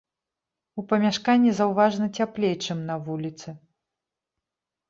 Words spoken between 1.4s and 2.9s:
заўважна цяплей, чым